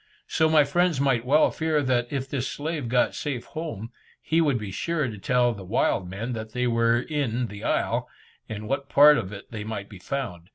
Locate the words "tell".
5.19-5.53